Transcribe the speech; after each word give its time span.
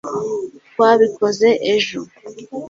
twabikoze 0.71 1.49
ejo 1.73 1.99